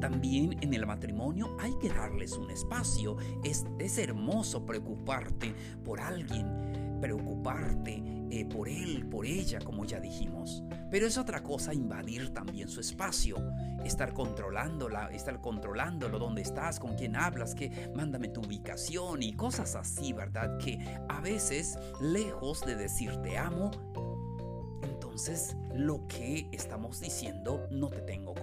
también 0.00 0.56
en 0.62 0.74
el 0.74 0.86
matrimonio 0.86 1.56
hay 1.60 1.74
que 1.80 1.90
darles 1.90 2.32
un 2.32 2.50
espacio. 2.50 3.16
Es, 3.44 3.64
es 3.78 3.98
hermoso 3.98 4.64
preocuparte 4.64 5.54
por 5.84 6.00
alguien, 6.00 6.98
preocuparte 7.00 8.19
eh, 8.30 8.44
por 8.44 8.68
él, 8.68 9.06
por 9.08 9.26
ella, 9.26 9.58
como 9.58 9.84
ya 9.84 10.00
dijimos. 10.00 10.62
Pero 10.90 11.06
es 11.06 11.18
otra 11.18 11.42
cosa 11.42 11.74
invadir 11.74 12.32
también 12.32 12.68
su 12.68 12.80
espacio, 12.80 13.36
estar 13.84 14.12
controlándola, 14.12 15.08
estar 15.08 15.40
controlándolo, 15.40 16.18
dónde 16.18 16.42
estás, 16.42 16.78
con 16.78 16.96
quién 16.96 17.16
hablas, 17.16 17.54
que 17.54 17.90
mándame 17.94 18.28
tu 18.28 18.40
ubicación 18.40 19.22
y 19.22 19.32
cosas 19.34 19.74
así, 19.74 20.12
¿verdad? 20.12 20.58
Que 20.58 20.78
a 21.08 21.20
veces, 21.20 21.78
lejos 22.00 22.64
de 22.64 22.76
decir 22.76 23.16
te 23.22 23.36
amo, 23.36 23.70
entonces 24.82 25.56
lo 25.74 26.06
que 26.06 26.48
estamos 26.52 27.00
diciendo 27.00 27.66
no 27.70 27.88
te 27.90 28.00
tengo 28.00 28.34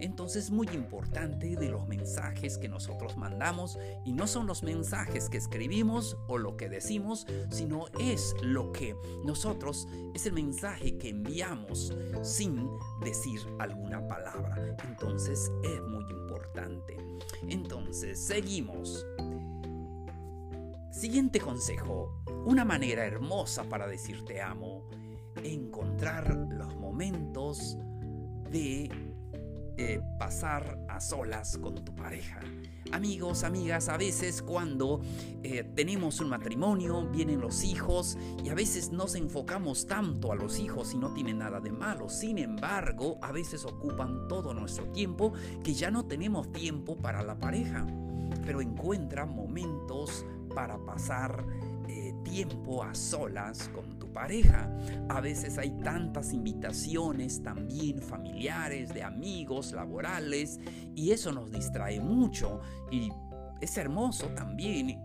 Entonces 0.00 0.50
muy 0.50 0.68
importante 0.68 1.56
de 1.56 1.68
los 1.68 1.86
mensajes 1.86 2.58
que 2.58 2.68
nosotros 2.68 3.16
mandamos 3.16 3.78
y 4.04 4.12
no 4.12 4.26
son 4.26 4.46
los 4.46 4.62
mensajes 4.62 5.28
que 5.28 5.38
escribimos 5.38 6.16
o 6.28 6.38
lo 6.38 6.56
que 6.56 6.68
decimos, 6.68 7.26
sino 7.50 7.86
es 7.98 8.34
lo 8.42 8.72
que 8.72 8.96
nosotros, 9.24 9.88
es 10.14 10.26
el 10.26 10.32
mensaje 10.32 10.98
que 10.98 11.10
enviamos 11.10 11.92
sin 12.22 12.68
decir 13.02 13.40
alguna 13.58 14.06
palabra. 14.06 14.76
Entonces 14.88 15.50
es 15.62 15.80
muy 15.82 16.04
importante. 16.10 16.96
Entonces 17.48 18.18
seguimos. 18.18 19.06
Siguiente 20.90 21.40
consejo. 21.40 22.22
Una 22.44 22.64
manera 22.64 23.06
hermosa 23.06 23.64
para 23.64 23.86
decir 23.86 24.24
te 24.24 24.40
amo 24.40 24.86
encontrar 25.42 26.34
los 26.50 26.76
momentos 26.76 27.76
de 28.54 28.88
eh, 29.76 30.00
pasar 30.16 30.78
a 30.88 31.00
solas 31.00 31.58
con 31.58 31.84
tu 31.84 31.92
pareja. 31.92 32.38
Amigos, 32.92 33.42
amigas, 33.42 33.88
a 33.88 33.96
veces 33.96 34.42
cuando 34.42 35.00
eh, 35.42 35.64
tenemos 35.74 36.20
un 36.20 36.28
matrimonio, 36.28 37.04
vienen 37.10 37.40
los 37.40 37.64
hijos 37.64 38.16
y 38.44 38.50
a 38.50 38.54
veces 38.54 38.92
nos 38.92 39.16
enfocamos 39.16 39.88
tanto 39.88 40.30
a 40.30 40.36
los 40.36 40.60
hijos 40.60 40.94
y 40.94 40.98
no 40.98 41.12
tiene 41.12 41.34
nada 41.34 41.58
de 41.60 41.72
malo. 41.72 42.08
Sin 42.08 42.38
embargo, 42.38 43.18
a 43.22 43.32
veces 43.32 43.64
ocupan 43.64 44.28
todo 44.28 44.54
nuestro 44.54 44.84
tiempo 44.92 45.32
que 45.64 45.74
ya 45.74 45.90
no 45.90 46.06
tenemos 46.06 46.52
tiempo 46.52 46.96
para 46.96 47.24
la 47.24 47.36
pareja. 47.40 47.84
Pero 48.46 48.60
encuentra 48.60 49.26
momentos 49.26 50.24
para 50.54 50.78
pasar 50.78 51.44
tiempo 52.24 52.82
a 52.82 52.94
solas 52.94 53.68
con 53.68 53.98
tu 53.98 54.12
pareja. 54.12 54.68
A 55.08 55.20
veces 55.20 55.58
hay 55.58 55.70
tantas 55.82 56.32
invitaciones 56.32 57.42
también 57.42 58.00
familiares, 58.00 58.92
de 58.92 59.04
amigos, 59.04 59.72
laborales, 59.72 60.58
y 60.94 61.12
eso 61.12 61.30
nos 61.32 61.52
distrae 61.52 62.00
mucho. 62.00 62.60
Y 62.90 63.10
es 63.60 63.76
hermoso 63.76 64.28
también 64.28 65.00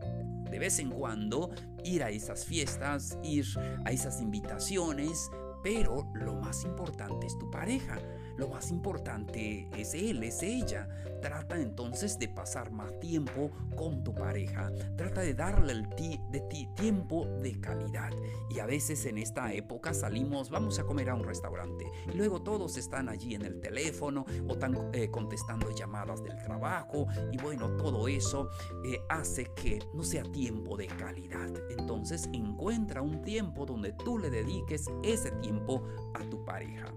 de 0.50 0.60
vez 0.60 0.80
en 0.80 0.90
cuando 0.90 1.52
ir 1.84 2.04
a 2.04 2.10
esas 2.10 2.46
fiestas, 2.46 3.18
ir 3.24 3.46
a 3.86 3.92
esas 3.92 4.22
invitaciones, 4.22 5.30
pero 5.64 6.12
lo 6.16 6.36
más 6.36 6.64
importante 6.64 7.28
es 7.28 7.38
tu 7.38 7.50
pareja. 7.52 8.00
Lo 8.40 8.48
más 8.48 8.72
importante 8.72 9.68
es 9.76 9.94
él, 9.94 10.24
es 10.24 10.44
ella. 10.44 10.88
Trata 11.22 11.60
entonces 11.60 12.18
de 12.18 12.30
pasar 12.30 12.72
más 12.72 12.98
tiempo 13.02 13.52
con 13.76 14.02
tu 14.02 14.16
pareja. 14.16 14.72
Trata 14.96 15.20
de 15.20 15.34
darle 15.34 15.74
el 15.74 15.90
de 15.90 16.40
ti 16.50 16.70
tiempo 16.74 17.26
de 17.42 17.60
calidad. 17.60 18.12
Y 18.50 18.60
a 18.60 18.66
veces 18.66 19.06
en 19.08 19.18
esta 19.18 19.52
época 19.52 19.94
salimos, 19.94 20.50
vamos 20.50 20.80
a 20.80 20.86
comer 20.86 21.10
a 21.10 21.16
un 21.16 21.26
restaurante. 21.26 21.84
Y 22.14 22.16
luego 22.16 22.42
todos 22.42 22.78
están 22.78 23.10
allí 23.10 23.36
en 23.36 23.42
el 23.42 23.60
teléfono 23.60 24.26
o 24.48 24.54
están 24.54 24.90
eh, 24.94 25.12
contestando 25.12 25.70
llamadas 25.76 26.24
del 26.24 26.42
trabajo. 26.42 27.08
Y 27.34 27.38
bueno, 27.40 27.76
todo 27.76 28.08
eso 28.08 28.50
eh, 28.86 29.02
hace 29.10 29.52
que 29.54 29.80
no 29.94 30.02
sea 30.02 30.24
tiempo 30.24 30.78
de 30.78 30.88
calidad. 30.88 31.52
Entonces 31.78 32.30
encuentra 32.32 33.02
un 33.02 33.22
tiempo 33.22 33.66
donde 33.66 33.92
tú 33.92 34.18
le 34.18 34.30
dediques 34.30 34.86
ese 35.04 35.32
tiempo 35.32 35.84
a 36.14 36.24
tu 36.30 36.46
pareja. 36.46 36.94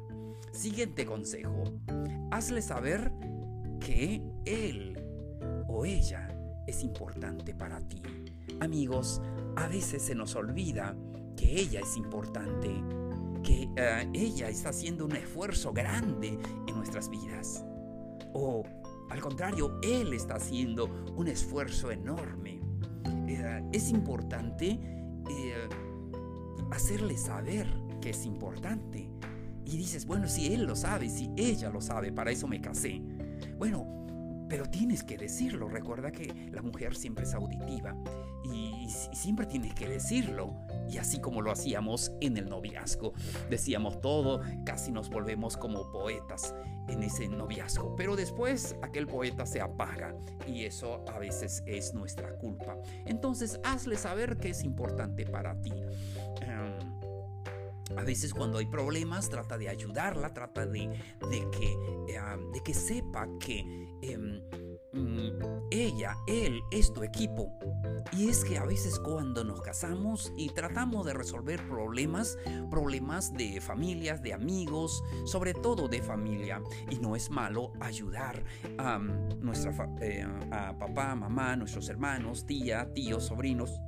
Siguiente 0.52 1.06
consejo. 1.06 1.64
Hazle 2.30 2.60
saber 2.60 3.10
que 3.80 4.22
él 4.44 4.98
o 5.66 5.86
ella 5.86 6.28
es 6.66 6.84
importante 6.84 7.54
para 7.54 7.80
ti. 7.80 8.02
Amigos, 8.60 9.22
a 9.56 9.66
veces 9.66 10.02
se 10.02 10.14
nos 10.14 10.36
olvida 10.36 10.94
que 11.36 11.58
ella 11.58 11.80
es 11.80 11.96
importante, 11.96 12.68
que 13.42 13.68
eh, 13.76 14.08
ella 14.12 14.50
está 14.50 14.68
haciendo 14.68 15.06
un 15.06 15.16
esfuerzo 15.16 15.72
grande 15.72 16.38
en 16.66 16.76
nuestras 16.76 17.08
vidas. 17.08 17.64
O 18.34 18.62
al 19.08 19.20
contrario, 19.20 19.80
él 19.82 20.12
está 20.12 20.34
haciendo 20.34 20.84
un 21.16 21.28
esfuerzo 21.28 21.90
enorme. 21.90 22.60
Eh, 23.26 23.62
es 23.72 23.88
importante 23.88 24.78
eh, 25.30 25.68
hacerle 26.70 27.16
saber 27.16 27.66
que 28.02 28.10
es 28.10 28.26
importante 28.26 29.10
y 29.72 29.78
dices, 29.78 30.04
bueno, 30.04 30.28
si 30.28 30.52
él 30.52 30.64
lo 30.64 30.76
sabe, 30.76 31.08
si 31.08 31.30
ella 31.34 31.70
lo 31.70 31.80
sabe, 31.80 32.12
para 32.12 32.30
eso 32.30 32.46
me 32.46 32.60
casé. 32.60 33.00
Bueno, 33.56 34.02
pero 34.52 34.66
tienes 34.66 35.02
que 35.02 35.16
decirlo. 35.16 35.66
Recuerda 35.70 36.12
que 36.12 36.50
la 36.52 36.60
mujer 36.60 36.94
siempre 36.94 37.24
es 37.24 37.32
auditiva 37.32 37.96
y, 38.44 38.86
siempre 39.14 39.46
tienes 39.46 39.72
que 39.72 39.88
decirlo. 39.88 40.54
Y 40.90 40.98
así 40.98 41.22
como 41.22 41.40
lo 41.40 41.50
hacíamos 41.50 42.12
en 42.20 42.36
el 42.36 42.50
noviazgo, 42.50 43.14
decíamos 43.48 44.02
todo, 44.02 44.42
casi 44.66 44.92
nos 44.92 45.08
volvemos 45.08 45.56
como 45.56 45.90
poetas 45.90 46.54
en 46.88 47.02
ese 47.02 47.28
noviazgo. 47.28 47.96
Pero 47.96 48.14
después 48.14 48.76
aquel 48.82 49.06
poeta 49.06 49.46
se 49.46 49.62
apaga 49.62 50.14
y 50.46 50.64
eso 50.64 51.02
a 51.08 51.18
veces 51.18 51.62
es 51.64 51.94
nuestra 51.94 52.36
culpa. 52.36 52.76
Entonces 53.06 53.58
hazle 53.64 53.96
saber 53.96 54.36
que 54.36 54.50
es 54.50 54.64
importante 54.64 55.24
para 55.24 55.58
ti. 55.62 55.72
A 57.96 58.02
veces 58.02 58.32
cuando 58.32 58.58
hay 58.58 58.66
problemas 58.66 59.28
trata 59.28 59.58
de 59.58 59.68
ayudarla, 59.68 60.32
trata 60.32 60.66
de, 60.66 60.88
que, 61.30 61.76
eh, 62.08 62.20
de 62.52 62.60
que 62.62 62.74
sepa 62.74 63.28
que 63.38 63.60
em, 64.02 64.40
mm, 64.92 65.68
ella, 65.70 66.16
él 66.26 66.60
es 66.70 66.92
tu 66.92 67.02
equipo. 67.02 67.58
Y 68.12 68.28
es 68.28 68.44
que 68.44 68.58
a 68.58 68.64
veces 68.64 68.98
cuando 68.98 69.44
nos 69.44 69.60
casamos 69.62 70.32
y 70.36 70.50
tratamos 70.50 71.06
de 71.06 71.14
resolver 71.14 71.66
problemas, 71.68 72.36
problemas 72.70 73.32
de 73.32 73.60
familias, 73.60 74.22
de 74.22 74.34
amigos, 74.34 75.02
sobre 75.24 75.54
todo 75.54 75.88
de 75.88 76.02
familia, 76.02 76.60
y 76.90 76.96
no 76.96 77.16
es 77.16 77.30
malo 77.30 77.72
ayudar 77.80 78.42
a, 78.78 78.98
nuestra, 78.98 79.72
eh, 80.00 80.26
a 80.50 80.76
papá, 80.78 81.14
mamá, 81.14 81.56
nuestros 81.56 81.88
hermanos, 81.88 82.46
tía, 82.46 82.92
tíos, 82.92 83.24
sobrinos, 83.24 83.80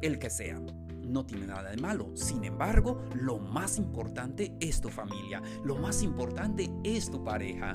el 0.00 0.18
que 0.18 0.30
sea 0.30 0.60
no 1.06 1.24
tiene 1.24 1.46
nada 1.46 1.70
de 1.70 1.76
malo. 1.76 2.10
Sin 2.14 2.44
embargo, 2.44 3.02
lo 3.14 3.38
más 3.38 3.78
importante 3.78 4.54
es 4.60 4.80
tu 4.80 4.88
familia. 4.88 5.42
Lo 5.64 5.76
más 5.76 6.02
importante 6.02 6.70
es 6.84 7.10
tu 7.10 7.22
pareja. 7.24 7.74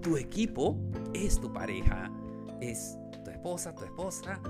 Tu 0.00 0.16
equipo 0.16 0.78
es 1.12 1.40
tu 1.40 1.52
pareja. 1.52 2.10
Es 2.60 2.98
tu 3.24 3.30
esposa, 3.30 3.74
tu 3.74 3.84
esposa, 3.84 4.40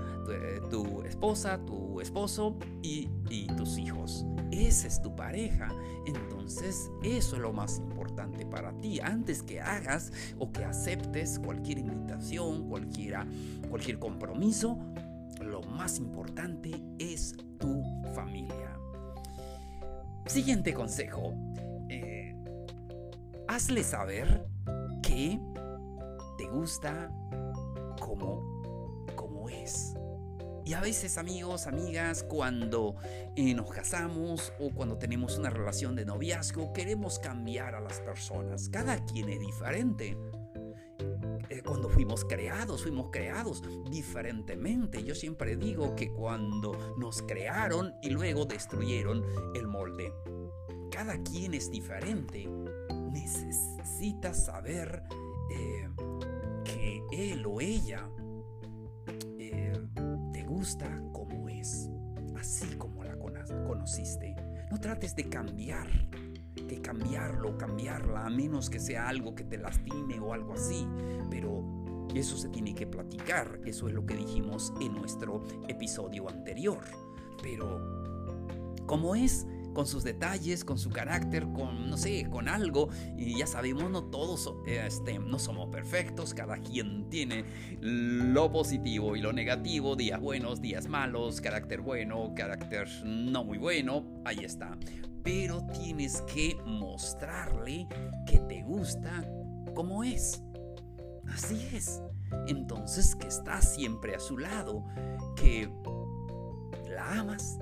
tu, 0.69 1.01
esposa, 1.03 1.65
tu 1.65 2.01
esposo 2.01 2.57
y, 2.81 3.09
y 3.29 3.47
tus 3.55 3.77
hijos. 3.77 4.25
Esa 4.51 4.87
es 4.87 5.01
tu 5.01 5.15
pareja. 5.15 5.69
Entonces, 6.05 6.89
eso 7.03 7.35
es 7.35 7.41
lo 7.41 7.53
más 7.53 7.77
importante 7.77 8.45
para 8.45 8.73
ti. 8.79 8.99
Antes 8.99 9.43
que 9.43 9.61
hagas 9.61 10.11
o 10.39 10.51
que 10.51 10.63
aceptes 10.63 11.39
cualquier 11.39 11.79
invitación, 11.79 12.67
cualquiera, 12.67 13.25
cualquier 13.69 13.99
compromiso, 13.99 14.77
más 15.81 15.97
importante 15.97 16.69
es 16.99 17.35
tu 17.57 17.83
familia. 18.13 18.77
Siguiente 20.27 20.75
consejo. 20.75 21.33
Eh, 21.89 22.35
hazle 23.47 23.83
saber 23.83 24.45
que 25.01 25.39
te 26.37 26.47
gusta 26.49 27.11
como, 27.99 29.01
como 29.15 29.49
es. 29.49 29.95
Y 30.65 30.73
a 30.73 30.81
veces 30.81 31.17
amigos, 31.17 31.65
amigas, 31.65 32.21
cuando 32.21 32.97
eh, 33.35 33.55
nos 33.55 33.71
casamos 33.71 34.53
o 34.59 34.69
cuando 34.69 34.99
tenemos 34.99 35.39
una 35.39 35.49
relación 35.49 35.95
de 35.95 36.05
noviazgo, 36.05 36.73
queremos 36.73 37.17
cambiar 37.17 37.73
a 37.73 37.79
las 37.79 37.99
personas. 38.01 38.69
Cada 38.69 39.03
quien 39.03 39.29
es 39.29 39.39
diferente. 39.39 40.15
Eh, 41.51 41.63
cuando 41.63 41.89
fuimos 41.89 42.23
creados, 42.23 42.83
fuimos 42.83 43.09
creados 43.11 43.61
diferentemente. 43.89 45.03
Yo 45.03 45.13
siempre 45.13 45.57
digo 45.57 45.95
que 45.95 46.09
cuando 46.13 46.95
nos 46.97 47.21
crearon 47.23 47.93
y 48.01 48.09
luego 48.09 48.45
destruyeron 48.45 49.21
el 49.53 49.67
molde. 49.67 50.13
Cada 50.89 51.21
quien 51.21 51.53
es 51.53 51.69
diferente. 51.69 52.47
Necesitas 53.11 54.45
saber 54.45 55.03
eh, 55.51 55.89
que 56.63 57.03
él 57.11 57.45
o 57.45 57.59
ella 57.59 58.09
eh, 59.37 59.73
te 60.31 60.43
gusta 60.43 61.03
como 61.11 61.49
es, 61.49 61.89
así 62.37 62.77
como 62.77 63.03
la 63.03 63.17
conociste. 63.17 64.35
No 64.71 64.79
trates 64.79 65.17
de 65.17 65.27
cambiar 65.27 65.89
que 66.71 66.81
cambiarlo, 66.81 67.57
cambiarla, 67.57 68.25
a 68.25 68.29
menos 68.29 68.69
que 68.69 68.79
sea 68.79 69.09
algo 69.09 69.35
que 69.35 69.43
te 69.43 69.57
lastime 69.57 70.21
o 70.21 70.33
algo 70.33 70.53
así. 70.53 70.87
Pero 71.29 71.65
eso 72.15 72.37
se 72.37 72.47
tiene 72.47 72.73
que 72.73 72.87
platicar, 72.87 73.59
eso 73.65 73.89
es 73.89 73.93
lo 73.93 74.05
que 74.05 74.15
dijimos 74.15 74.71
en 74.79 74.95
nuestro 74.95 75.43
episodio 75.67 76.29
anterior. 76.29 76.79
Pero, 77.43 78.77
¿cómo 78.85 79.15
es? 79.15 79.45
Con 79.73 79.87
sus 79.87 80.03
detalles, 80.03 80.63
con 80.65 80.77
su 80.77 80.89
carácter, 80.89 81.47
con, 81.53 81.89
no 81.89 81.97
sé, 81.97 82.27
con 82.29 82.47
algo. 82.47 82.89
Y 83.17 83.37
ya 83.37 83.47
sabemos, 83.47 83.89
no 83.89 84.05
todos 84.05 84.53
este, 84.65 85.19
no 85.19 85.39
somos 85.39 85.69
perfectos, 85.69 86.33
cada 86.33 86.57
quien 86.57 87.09
tiene 87.09 87.45
lo 87.81 88.51
positivo 88.51 89.15
y 89.15 89.21
lo 89.21 89.33
negativo, 89.33 89.95
días 89.95 90.19
buenos, 90.19 90.61
días 90.61 90.87
malos, 90.87 91.41
carácter 91.41 91.81
bueno, 91.81 92.33
carácter 92.35 92.87
no 93.03 93.43
muy 93.43 93.57
bueno, 93.57 94.05
ahí 94.25 94.39
está 94.43 94.77
pero 95.23 95.65
tienes 95.67 96.21
que 96.21 96.57
mostrarle 96.65 97.87
que 98.25 98.39
te 98.39 98.63
gusta 98.63 99.23
como 99.75 100.03
es. 100.03 100.41
Así 101.27 101.67
es. 101.73 102.01
Entonces 102.47 103.15
que 103.15 103.27
estás 103.27 103.73
siempre 103.75 104.15
a 104.15 104.19
su 104.19 104.37
lado, 104.37 104.85
que 105.35 105.69
la 106.89 107.19
amas, 107.19 107.59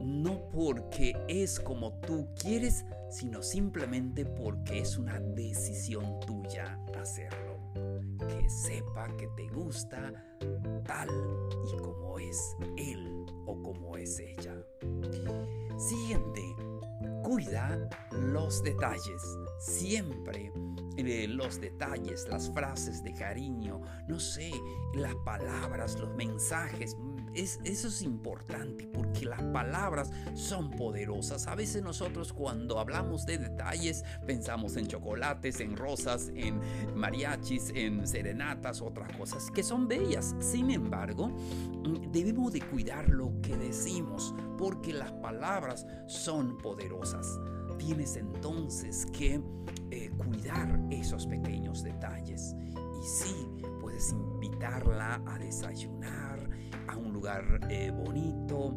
no 0.00 0.48
porque 0.50 1.16
es 1.28 1.60
como 1.60 1.92
tú 2.00 2.28
quieres, 2.34 2.84
sino 3.10 3.42
simplemente 3.42 4.24
porque 4.24 4.80
es 4.80 4.98
una 4.98 5.20
decisión 5.20 6.20
tuya 6.20 6.78
hacerlo. 6.98 7.58
Que 8.28 8.48
sepa 8.50 9.08
que 9.16 9.28
te 9.36 9.48
gusta 9.48 10.12
tal 10.84 11.08
y 11.72 11.76
como 11.78 12.18
es 12.18 12.56
él 12.76 13.26
o 13.46 13.62
como 13.62 13.96
es 13.96 14.18
ella. 14.18 14.54
Siguiente 15.76 16.42
cuida 17.22 17.88
los 18.10 18.62
detalles, 18.62 19.22
siempre 19.58 20.52
eh, 20.96 21.28
los 21.28 21.60
detalles, 21.60 22.26
las 22.28 22.50
frases 22.52 23.02
de 23.02 23.14
cariño, 23.14 23.80
no 24.08 24.18
sé, 24.18 24.50
las 24.94 25.14
palabras, 25.24 25.98
los 25.98 26.14
mensajes. 26.16 26.96
Es, 27.38 27.60
eso 27.62 27.86
es 27.86 28.02
importante 28.02 28.88
porque 28.88 29.24
las 29.24 29.40
palabras 29.40 30.10
son 30.34 30.72
poderosas. 30.72 31.46
A 31.46 31.54
veces 31.54 31.84
nosotros 31.84 32.32
cuando 32.32 32.80
hablamos 32.80 33.26
de 33.26 33.38
detalles 33.38 34.02
pensamos 34.26 34.76
en 34.76 34.88
chocolates, 34.88 35.60
en 35.60 35.76
rosas, 35.76 36.32
en 36.34 36.60
mariachis, 36.96 37.70
en 37.76 38.08
serenatas, 38.08 38.82
otras 38.82 39.16
cosas 39.16 39.52
que 39.52 39.62
son 39.62 39.86
bellas. 39.86 40.34
Sin 40.40 40.72
embargo, 40.72 41.28
mm, 41.28 42.10
debemos 42.10 42.52
de 42.52 42.60
cuidar 42.60 43.08
lo 43.08 43.40
que 43.40 43.56
decimos 43.56 44.34
porque 44.58 44.92
las 44.92 45.12
palabras 45.12 45.86
son 46.08 46.58
poderosas. 46.58 47.38
Tienes 47.78 48.16
entonces 48.16 49.06
que 49.16 49.40
eh, 49.92 50.10
cuidar 50.16 50.80
esos 50.90 51.28
pequeños 51.28 51.84
detalles. 51.84 52.56
Y 53.00 53.06
sí, 53.06 53.46
puedes 53.80 54.10
invitarla 54.10 55.22
a 55.24 55.38
desayunar 55.38 56.37
un 56.98 57.12
lugar 57.12 57.60
eh, 57.70 57.90
bonito 57.90 58.74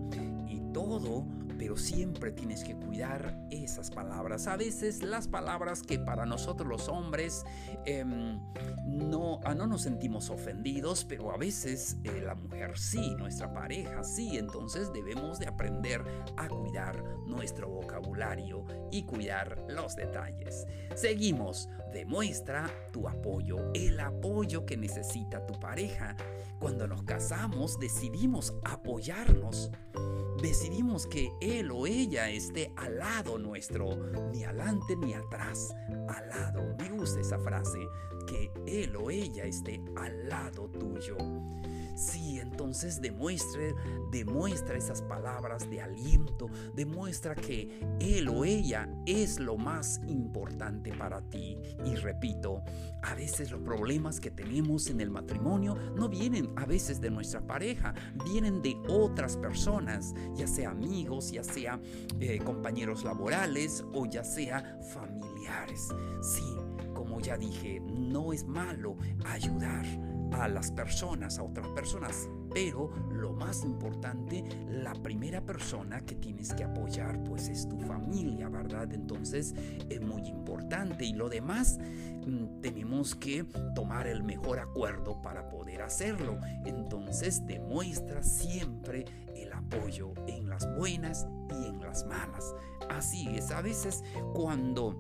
y 0.48 0.62
todo 0.74 1.26
pero 1.62 1.78
siempre 1.78 2.32
tienes 2.32 2.64
que 2.64 2.76
cuidar 2.76 3.38
esas 3.52 3.92
palabras. 3.92 4.48
A 4.48 4.58
veces 4.58 5.04
las 5.04 5.28
palabras 5.28 5.84
que 5.84 6.00
para 6.00 6.26
nosotros 6.26 6.68
los 6.68 6.90
hombres 6.90 7.44
em, 7.86 8.40
no, 8.84 9.40
ah, 9.44 9.54
no 9.54 9.68
nos 9.68 9.84
sentimos 9.84 10.32
ofendidos, 10.32 11.06
pero 11.06 11.32
a 11.32 11.38
veces 11.38 11.98
eh, 12.04 12.20
la 12.26 12.34
mujer 12.34 12.80
sí, 12.80 13.14
nuestra 13.16 13.54
pareja 13.54 14.04
sí, 14.04 14.40
entonces 14.40 14.92
debemos 14.92 15.38
de 15.38 15.50
aprender 15.50 16.04
a 16.36 16.48
cuidar 16.48 17.04
nuestro 17.28 17.70
vocabulario 17.70 18.66
y 18.90 19.04
cuidar 19.04 19.64
los 19.70 19.96
detalles. 19.96 20.66
Seguimos, 20.96 21.70
demuestra 21.92 22.70
tu 22.92 23.08
apoyo, 23.08 23.72
el 23.74 24.00
apoyo 24.00 24.66
que 24.66 24.78
necesita 24.78 25.46
tu 25.46 25.60
pareja. 25.60 26.16
Cuando 26.60 26.88
nos 26.88 27.04
casamos 27.04 27.80
decidimos 27.80 28.54
apoyarnos. 28.64 29.72
Decidimos 30.42 31.06
que 31.06 31.32
él 31.40 31.70
o 31.72 31.86
ella 31.86 32.30
esté 32.30 32.72
al 32.76 32.98
lado 32.98 33.38
nuestro, 33.38 33.96
ni 34.32 34.44
adelante 34.44 34.96
ni 34.96 35.14
atrás, 35.14 35.76
al 36.08 36.30
lado. 36.30 36.76
Me 36.80 36.90
gusta 36.90 37.20
esa 37.20 37.38
frase, 37.38 37.80
que 38.28 38.52
él 38.66 38.96
o 38.96 39.12
ella 39.12 39.46
esté 39.46 39.84
al 39.96 40.28
lado 40.30 40.68
tuyo. 40.70 41.18
Sí, 41.96 42.40
entonces 42.40 43.02
demuestre, 43.02 43.76
demuestra 44.12 44.78
esas 44.78 45.02
palabras 45.02 45.70
de 45.70 45.82
aliento, 45.82 46.48
demuestra 46.76 47.36
que 47.36 47.80
él 48.00 48.28
o 48.30 48.46
ella 48.46 48.90
es 49.06 49.40
lo 49.40 49.58
más 49.58 50.02
importante 50.08 50.94
para 50.94 51.22
ti. 51.22 51.58
Y 51.86 51.96
repito, 51.96 52.64
a 53.04 53.16
veces 53.16 53.52
los 53.52 53.62
problemas 53.62 54.20
que 54.20 54.32
tenemos 54.32 54.88
en 54.88 55.02
el 55.02 55.10
matrimonio 55.10 55.76
no 55.96 56.10
vienen 56.10 56.52
a 56.56 56.66
veces 56.66 57.02
de 57.02 57.12
nuestra 57.12 57.42
pareja, 57.42 57.94
vienen 58.26 58.62
de 58.62 58.78
otras 58.88 59.38
personas, 59.38 60.14
ya 60.36 60.48
sea 60.48 60.72
amigos, 60.72 61.32
ya 61.32 61.44
sea 61.44 61.80
eh, 62.20 62.40
compañeros 62.40 63.04
laborales 63.04 63.84
o 63.94 64.06
ya 64.06 64.24
sea 64.24 64.80
familiares. 64.94 65.90
Sí, 66.22 66.56
como 66.94 67.20
ya 67.20 67.38
dije, 67.38 67.80
no 67.80 68.34
es 68.34 68.46
malo 68.46 68.96
ayudar 69.26 69.86
a 70.32 70.48
las 70.48 70.72
personas, 70.72 71.40
a 71.40 71.44
otras 71.44 71.68
personas. 71.70 72.30
Pero 72.54 72.92
lo 73.12 73.34
más 73.34 73.64
importante, 73.64 74.44
la 74.70 74.94
primera 74.94 75.42
persona 75.42 76.02
que 76.02 76.16
tienes 76.16 76.54
que 76.54 76.64
apoyar 76.64 77.24
pues 77.24 77.48
es 77.48 77.68
tu 77.68 77.80
familia, 77.80 78.50
¿verdad? 78.50 78.92
Entonces 78.94 79.54
es 79.90 80.02
muy 80.02 80.28
importante 80.28 81.06
y 81.06 81.14
lo 81.14 81.30
demás 81.30 81.80
mm, 82.26 82.62
tenemos 82.62 83.16
que 83.16 83.46
tomar 83.76 84.08
el 84.08 84.24
mejor 84.24 84.60
acuerdo 84.60 85.22
para 85.22 85.50
poder 85.50 85.82
hacerlo. 85.82 86.40
Entonces 86.66 87.46
demuestra 87.46 88.24
siempre 88.24 89.06
el 89.36 89.54
apoyo 89.54 90.14
en 90.28 90.50
las 90.50 90.68
buenas 90.76 91.28
y 91.50 91.68
en 91.68 91.82
las 91.82 92.06
malas. 92.06 92.54
Así 92.90 93.28
es, 93.30 93.52
a 93.52 93.62
veces 93.62 94.04
cuando 94.34 95.00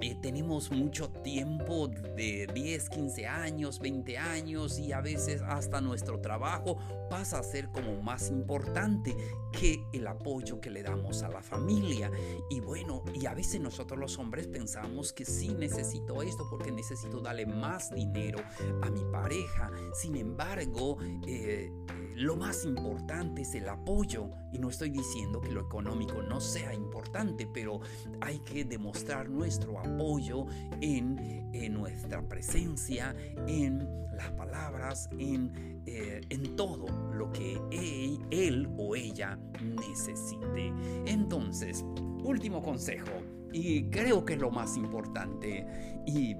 eh, 0.00 0.16
tenemos 0.20 0.70
mucho 0.70 1.08
tiempo 1.08 1.88
de 1.88 2.48
10, 2.52 2.88
15 2.88 3.26
años, 3.26 3.78
20 3.80 4.18
años 4.18 4.78
y 4.78 4.92
a 4.92 5.00
veces 5.00 5.42
hasta 5.42 5.80
nuestro 5.80 6.20
trabajo 6.20 6.78
pasa 7.10 7.38
a 7.38 7.42
ser 7.42 7.68
como 7.70 8.02
más 8.02 8.30
importante 8.30 9.16
que 9.52 9.84
el 9.92 10.06
apoyo 10.06 10.60
que 10.60 10.70
le 10.70 10.82
damos 10.82 11.22
a 11.22 11.28
la 11.28 11.42
familia. 11.42 12.10
Y 12.50 12.60
bueno, 12.60 13.02
y 13.14 13.26
a 13.26 13.34
veces 13.34 13.60
nosotros 13.60 13.98
los 13.98 14.18
hombres 14.18 14.48
pensamos 14.48 15.12
que 15.12 15.24
sí 15.24 15.54
necesito 15.54 16.22
esto 16.22 16.46
porque 16.50 16.72
necesito 16.72 17.20
darle 17.20 17.46
más 17.46 17.94
dinero 17.94 18.40
a 18.82 18.90
mi 18.90 19.04
pareja. 19.12 19.70
Sin 19.94 20.16
embargo, 20.16 20.98
eh, 21.26 21.70
lo 22.16 22.36
más 22.36 22.64
importante 22.64 23.42
es 23.42 23.54
el 23.54 23.68
apoyo 23.68 24.30
y 24.52 24.58
no 24.58 24.70
estoy 24.70 24.90
diciendo 24.90 25.40
que 25.40 25.50
lo 25.50 25.62
económico 25.62 26.22
no 26.22 26.40
sea 26.40 26.72
importante, 26.72 27.46
pero 27.52 27.80
hay 28.20 28.38
que 28.40 28.64
demostrar 28.64 29.28
nuestro 29.28 29.78
apoyo 29.78 30.46
en, 30.80 31.44
nuestra 31.72 32.22
presencia, 32.22 33.14
en 33.48 33.88
las 34.14 34.30
palabras, 34.32 35.08
en, 35.18 35.82
eh, 35.86 36.20
en 36.28 36.56
todo 36.56 36.86
lo 37.12 37.32
que 37.32 37.60
él, 37.72 38.20
él 38.30 38.68
o 38.78 38.94
ella 38.94 39.38
necesite. 39.62 40.72
Entonces, 41.06 41.84
último 42.22 42.62
consejo, 42.62 43.10
y 43.52 43.88
creo 43.90 44.24
que 44.24 44.34
es 44.34 44.40
lo 44.40 44.50
más 44.50 44.76
importante, 44.76 45.66
y 46.06 46.36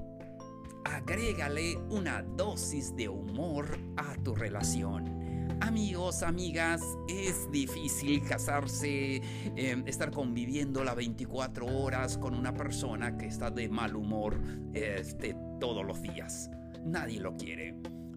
agrégale 0.84 1.76
una 1.90 2.22
dosis 2.22 2.94
de 2.94 3.08
humor 3.08 3.66
a 3.96 4.14
tu 4.22 4.34
relación. 4.34 5.13
Amigos, 5.60 6.22
amigas, 6.22 6.82
es 7.08 7.50
difícil 7.50 8.22
casarse, 8.22 9.22
em, 9.56 9.86
estar 9.86 10.10
conviviendo 10.10 10.84
las 10.84 10.96
24 10.96 11.66
horas 11.66 12.18
con 12.18 12.34
una 12.34 12.54
persona 12.54 13.16
que 13.16 13.26
está 13.26 13.50
de 13.50 13.68
mal 13.68 13.96
humor 13.96 14.40
este, 14.72 15.36
todos 15.60 15.84
los 15.84 16.02
días. 16.02 16.50
Nadie 16.84 17.20
lo 17.20 17.34
quiere. 17.36 17.74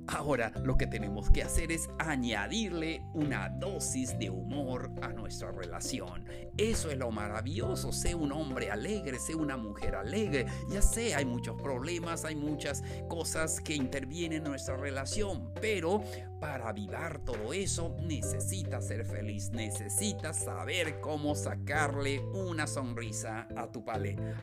Ahora 0.10 0.54
lo 0.64 0.78
que 0.78 0.88
tenemos 0.88 1.30
que 1.30 1.44
hacer 1.44 1.70
es 1.70 1.90
añadirle 2.00 3.04
una 3.14 3.50
dosis 3.50 4.18
de 4.18 4.30
humor 4.30 4.90
a 5.02 5.10
nuestra 5.10 5.52
relación. 5.52 6.24
Eso 6.56 6.90
es 6.90 6.98
lo 6.98 7.12
maravilloso. 7.12 7.92
Sé 7.92 8.16
un 8.16 8.32
hombre 8.32 8.72
alegre, 8.72 9.20
sé 9.20 9.36
una 9.36 9.58
mujer 9.58 9.96
alegre. 9.96 10.46
Ya 10.70 10.82
sé, 10.82 11.14
hay 11.14 11.26
muchos 11.26 11.62
problemas, 11.62 12.24
hay 12.24 12.38
muchas 12.38 12.84
cosas 13.10 13.60
que 13.60 13.76
intervienen 13.76 14.38
en 14.38 14.44
nuestra 14.46 14.78
relación, 14.78 15.52
pero 15.60 16.02
para 16.40 16.70
avivar 16.70 17.20
todo 17.20 17.54
eso 17.54 17.96
necesitas 18.02 18.88
ser 18.88 19.06
feliz, 19.06 19.50
necesitas 19.52 20.44
saber 20.44 21.00
cómo 21.00 21.36
sacarle 21.36 22.20
una 22.34 22.68
sonrisa 22.68 23.48
a 23.56 23.72
tu, 23.72 23.84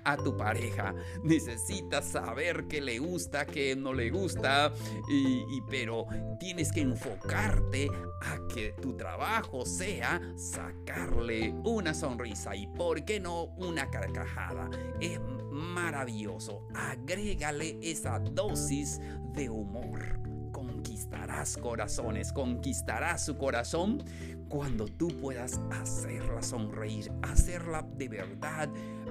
a 0.05 0.17
tu 0.17 0.37
pareja, 0.37 0.95
necesitas 1.23 2.07
saber 2.07 2.67
qué 2.69 2.81
le 2.81 2.99
gusta, 2.99 3.47
qué 3.47 3.77
no 3.77 3.93
le 3.93 4.11
gusta, 4.11 4.73
y, 5.09 5.61
pero 5.71 6.07
tienes 6.39 6.73
que 6.73 6.81
enfocarte 6.81 7.89
a 8.23 8.39
que 8.53 8.75
tu 8.81 8.97
trabajo 8.97 9.65
sea 9.65 10.21
sacarle 10.37 11.55
una 11.65 11.95
sonrisa. 11.95 12.55
Y 12.57 12.67
por 12.67 13.05
qué 13.05 13.21
no 13.21 13.45
una 13.57 13.91
carcajada. 13.91 14.71
Es 15.01 15.21
maravilloso, 15.51 16.67
agrégale 16.75 17.79
esa 17.83 18.19
dosis 18.19 19.01
de 19.35 19.51
humor 19.51 20.34
conquistarás 20.85 21.57
corazones, 21.57 22.31
conquistarás 22.31 23.25
su 23.25 23.39
corazón 23.39 24.05
cuando 24.49 24.85
tú 24.85 25.09
puedas 25.09 25.59
hacerla 25.71 26.43
sonreír, 26.43 27.11
hacerla 27.23 27.87
de 27.97 28.09
verdad 28.09 28.69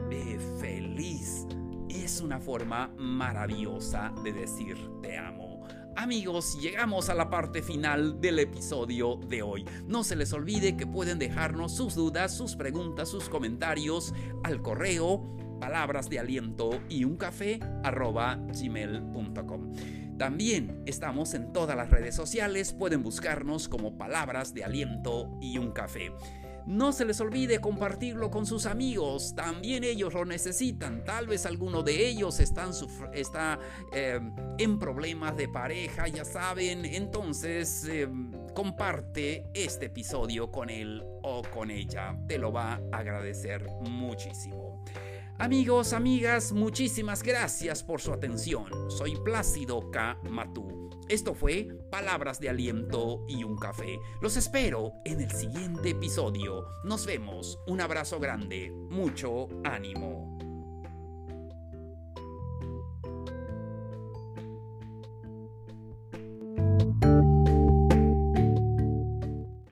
de 0.08 0.40
feliz. 0.62 1.48
Es 1.90 2.22
una 2.22 2.40
forma 2.40 2.94
maravillosa 3.00 4.14
de 4.24 4.34
decir 4.34 4.78
te 5.02 5.18
amo. 5.18 5.64
Amigos, 5.96 6.60
llegamos 6.62 7.10
a 7.10 7.16
la 7.16 7.32
parte 7.32 7.64
final 7.64 8.22
del 8.22 8.38
episodio 8.38 9.16
de 9.28 9.42
hoy. 9.42 9.66
No 9.88 10.04
se 10.04 10.16
les 10.16 10.32
olvide 10.32 10.78
que 10.78 10.86
pueden 10.86 11.18
dejarnos 11.18 11.76
sus 11.76 11.96
dudas, 11.96 12.38
sus 12.38 12.56
preguntas, 12.56 13.10
sus 13.10 13.30
comentarios 13.30 14.14
al 14.44 14.62
correo 14.62 15.24
palabras 15.60 16.10
de 16.10 16.20
aliento 16.20 16.82
y 16.90 17.04
un 17.06 17.16
café 17.16 17.60
arroba 17.84 18.36
gmail.com. 18.36 19.72
También 20.24 20.82
estamos 20.86 21.34
en 21.34 21.52
todas 21.52 21.76
las 21.76 21.90
redes 21.90 22.16
sociales, 22.16 22.72
pueden 22.72 23.04
buscarnos 23.04 23.68
como 23.68 23.98
palabras 23.98 24.54
de 24.54 24.64
aliento 24.64 25.38
y 25.42 25.58
un 25.58 25.74
café. 25.74 26.14
No 26.66 26.94
se 26.94 27.04
les 27.04 27.20
olvide 27.20 27.60
compartirlo 27.60 28.32
con 28.32 28.46
sus 28.46 28.66
amigos, 28.66 29.36
también 29.36 29.84
ellos 29.84 30.14
lo 30.14 30.24
necesitan. 30.24 31.04
Tal 31.04 31.28
vez 31.28 31.46
alguno 31.46 31.84
de 31.84 32.08
ellos 32.08 32.40
está 32.40 33.60
eh, 33.92 34.22
en 34.60 34.80
problemas 34.80 35.36
de 35.36 35.50
pareja, 35.50 36.08
ya 36.08 36.24
saben. 36.24 36.86
Entonces, 36.86 37.86
eh, 37.90 38.08
comparte 38.54 39.46
este 39.54 39.88
episodio 39.88 40.52
con 40.52 40.70
él 40.70 41.04
o 41.22 41.42
con 41.54 41.70
ella. 41.70 42.18
Te 42.30 42.38
lo 42.38 42.54
va 42.54 42.76
a 42.94 42.98
agradecer 42.98 43.68
muchísimo. 43.82 44.73
Amigos, 45.40 45.94
amigas, 45.94 46.52
muchísimas 46.52 47.24
gracias 47.24 47.84
por 47.84 48.00
su 48.00 48.14
atención. 48.14 48.66
Soy 48.90 49.16
Plácido 49.16 49.90
K. 49.90 50.18
Matú. 50.30 50.90
Esto 51.10 51.34
fue 51.34 51.68
Palabras 51.92 52.40
de 52.40 52.50
Aliento 52.50 53.26
y 53.28 53.44
un 53.44 53.58
Café. 53.58 54.00
Los 54.22 54.38
espero 54.38 54.94
en 55.06 55.22
el 55.22 55.32
siguiente 55.32 55.90
episodio. 55.90 56.68
Nos 56.84 57.06
vemos. 57.06 57.60
Un 57.68 57.82
abrazo 57.82 58.20
grande. 58.20 58.72
Mucho 58.90 59.50
ánimo. 59.64 60.34